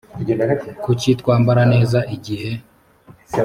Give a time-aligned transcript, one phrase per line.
[0.83, 2.51] kuki twambara neza igihe